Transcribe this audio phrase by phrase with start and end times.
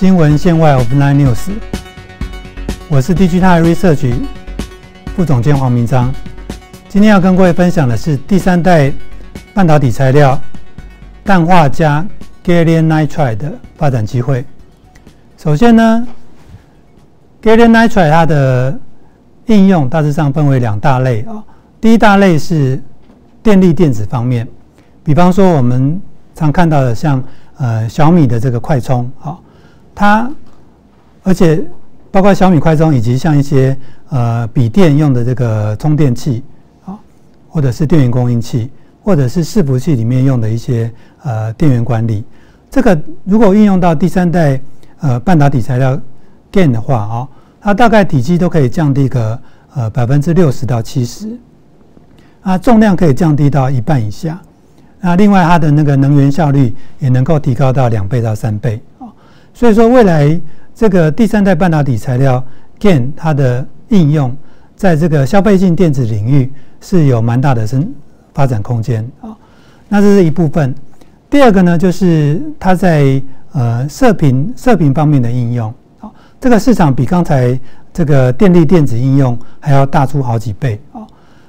[0.00, 1.50] 新闻线外 Offline News，
[2.88, 4.14] 我是 Digital Research
[5.14, 6.10] 副总监黄明章。
[6.88, 8.90] 今天要跟各位分享的是第三代
[9.52, 10.40] 半导体材料
[11.22, 12.02] 氮化镓
[12.42, 14.42] Gallium Nitride 的发展机会。
[15.36, 16.08] 首先呢
[17.42, 18.80] ，Gallium Nitride 它的
[19.48, 21.44] 应用大致上分为两大类啊。
[21.78, 22.82] 第一大类是
[23.42, 24.48] 电力电子方面，
[25.04, 26.00] 比方说我们
[26.34, 27.22] 常看到的像
[27.58, 29.36] 呃小米的这个快充啊。
[30.00, 30.30] 它，
[31.22, 31.62] 而且
[32.10, 33.76] 包括小米快充，以及像一些
[34.08, 36.42] 呃笔电用的这个充电器
[36.86, 36.98] 啊，
[37.50, 38.70] 或者是电源供应器，
[39.02, 40.90] 或者是伺服器里面用的一些
[41.22, 42.24] 呃电源管理，
[42.70, 44.58] 这个如果运用到第三代
[45.00, 46.00] 呃半导体材料
[46.50, 47.28] GaN 的话啊，
[47.60, 49.38] 它大概体积都可以降低个
[49.74, 51.28] 呃百分之六十到七十，
[52.40, 54.40] 啊重量可以降低到一半以下，
[54.98, 58.80] 那另外它的那个能源效率也能够提高到两倍到三倍。
[59.52, 60.40] 所以说，未来
[60.74, 62.42] 这个第三代半导体材料
[62.78, 64.34] GaN 它的应用，
[64.74, 67.92] 在这个消费性电子领域是有蛮大的生
[68.32, 69.36] 发展空间啊。
[69.88, 70.74] 那这是一部分。
[71.28, 73.20] 第二个呢，就是它在
[73.52, 77.58] 呃射频射频方面的应用啊，这个市场比刚才
[77.92, 81.06] 这个电力电子应用还要大出好几倍啊。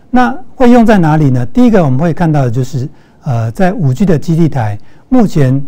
[0.09, 1.45] 那会用在哪里呢？
[1.45, 2.89] 第一个我们会看到的就是
[3.23, 5.63] 呃，在五 G 的基地台，目前。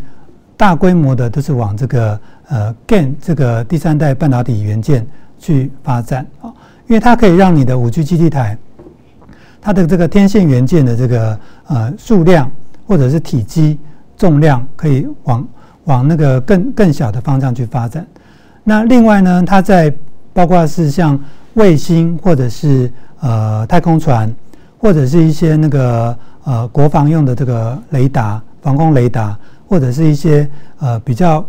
[0.55, 5.05] 大规模的都是往这个呃 GaN 这个第三代半导体元件
[5.39, 6.53] 去发展啊，
[6.87, 8.57] 因为它可以让你的五 G 基地台，
[9.59, 12.49] 它的这个天线元件的这个呃数量
[12.87, 13.79] 或者是体积
[14.15, 15.47] 重量可以往
[15.85, 18.05] 往那个更更小的方向去发展。
[18.63, 19.93] 那另外呢，它在
[20.33, 21.19] 包括是像
[21.55, 24.33] 卫星或者是呃太空船
[24.77, 29.37] 或者是一些那个呃国防用的这个雷达防空雷达。
[29.73, 31.43] 或者是一些呃比较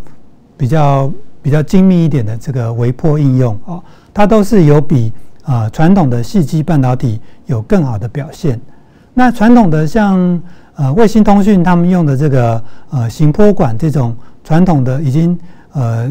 [0.56, 3.82] 比较比较精密一点的这个微波应用哦，
[4.14, 8.58] 它都是有比啊传统的细基半导体有更好的表现。
[9.12, 10.40] 那传统的像
[10.76, 15.38] 呃卫星通讯他们用的这个呃行波管这种传统的已经
[15.72, 16.10] 呃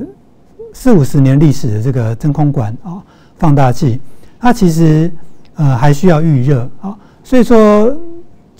[0.71, 3.01] 四五十年历史的这个真空管啊
[3.37, 3.99] 放大器，
[4.39, 5.11] 它其实
[5.55, 7.91] 呃还需要预热啊，所以说。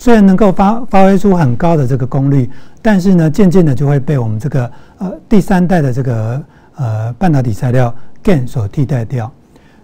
[0.04, 2.50] 虽然能够发发挥出很高的这个功率，
[2.82, 6.42] 但是呢，渐渐的就会被我们这个呃第三代的这个
[6.76, 9.32] 呃半导体材料 GaN 所替代掉。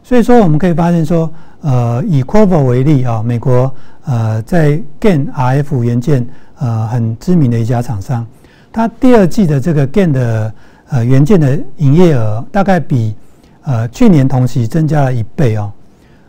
[0.02, 1.32] 所以说，我们可以发现说，
[1.62, 6.26] 呃，以 q u a v o 为例啊，美国呃在 GaN RF 元件
[6.58, 8.26] 呃很知名的一家厂商，
[8.70, 10.52] 它第二季的这个 GaN 的
[10.90, 13.16] 呃元件的营业额大概比
[13.62, 15.72] 呃去年同期增加了一倍哦。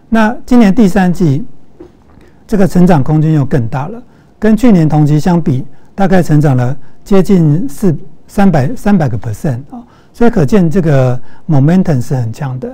[0.07, 1.43] 那今年第三季。
[2.51, 4.03] 这个成长空间又更大了，
[4.37, 7.95] 跟去年同期相比，大概成长了接近四
[8.27, 9.79] 三百三百个 percent 啊，
[10.11, 11.17] 所以可见这个
[11.47, 12.69] momentum 是很强的。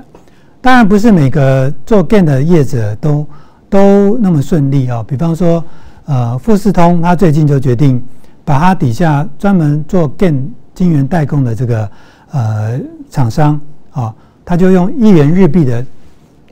[0.62, 3.28] 当然不是每个做 gain 的业者都
[3.70, 5.64] 都那么顺利啊，比方说
[6.06, 8.04] 呃富士通，他最近就决定
[8.44, 10.42] 把它底下专门做 gain
[10.74, 11.88] 晶圆代工的这个
[12.32, 12.80] 呃
[13.12, 13.62] 厂商
[13.92, 14.12] 啊，
[14.44, 15.86] 他就用一元日币的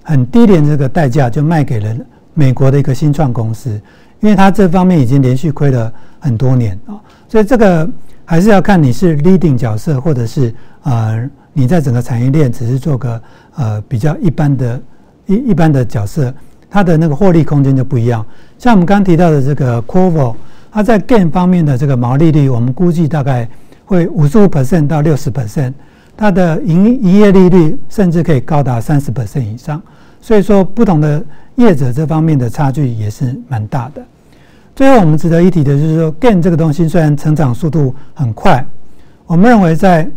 [0.04, 1.96] 很低廉这个代价就卖给了。
[2.36, 3.70] 美国的一个新创公司，
[4.20, 6.94] 因为它这方面已经连续亏了很多年啊，
[7.28, 7.90] 所以这个
[8.24, 10.54] 还是要看你是 leading 角色，或者是
[10.84, 13.22] 呃你在整个产业链只是做个
[13.56, 14.82] 呃比较一般的、
[15.26, 16.34] 一一般的角色，
[16.70, 18.24] 它的那个获利空间就不一样。
[18.60, 20.36] 像我们刚提到的这个 q u a v o
[20.72, 23.48] 它在 gain 方面的这个毛利率，我们估计大概
[23.86, 25.72] 会五十五 percent 到六十 percent，
[26.18, 29.82] 它的营营业利率甚至可以高达三十 percent 以上。
[30.26, 34.02] 所以说，不同的业者这方面的差距也是蛮大的。
[34.76, 38.66] 最后，我们值得一提的就是说，Gain 这个东西虽然成长速度很快，
[39.28, 40.10] 我们认为在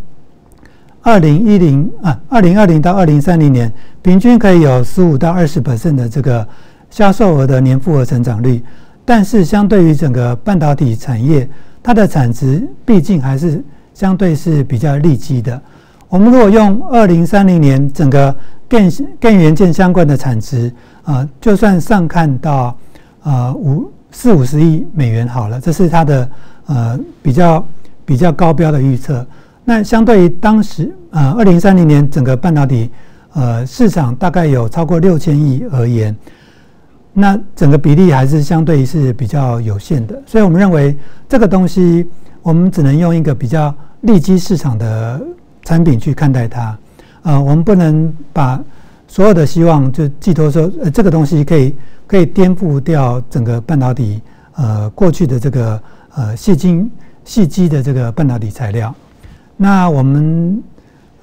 [1.03, 3.71] 二零一零啊，二零二零到二零三零年，
[4.01, 6.49] 平均可以有十五到二十 percent 的这个
[6.89, 8.65] 销售额的年复合成长率。
[9.05, 11.47] 但是，相对于整个半导体产业，
[11.83, 15.61] 它的产值毕竟还是相对是比较利基的。
[16.09, 18.35] 我们如果用二零三零年整个
[18.69, 18.91] 电
[19.21, 20.73] 电元件相关的产值
[21.05, 22.77] 啊，就算上看到
[23.23, 26.31] 呃五四五十亿美元好了，这是它的
[26.67, 27.67] 呃比较
[28.07, 29.27] 比较高标的预测。
[29.65, 32.91] 那相对于当时呃二零三零年整个半导体
[33.35, 36.17] 呃市场大概有超过六千亿而言，
[37.13, 40.23] 那整个比例还是相对于是比较有限的。
[40.25, 40.97] 所以我们认为
[41.29, 42.09] 这个东西
[42.41, 45.21] 我们只能用一个比较利基市场的
[45.69, 46.79] 产品去看待它。
[47.25, 48.59] 呃，我们不能把
[49.07, 51.75] 所有的希望就寄托说，呃，这个东西可以
[52.07, 54.23] 可以颠覆掉整个半导体
[54.55, 55.83] 呃过去的这个
[56.15, 56.91] 呃细晶
[57.25, 58.95] 细基的这个半导体材料。
[59.59, 60.63] 那我们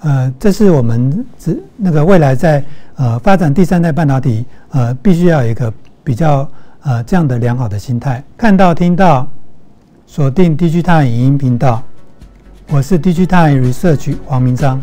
[0.01, 2.63] 呃，这是我们只那个未来在
[2.97, 6.47] 呃发展第三代半导体，呃，必须要有一个比较
[6.83, 8.23] 呃这样的良好的心态。
[8.37, 9.27] 看到听到，
[10.05, 11.81] 锁定 DG 大影音频道，
[12.67, 14.81] 我是 DG 大 Research 黄明章。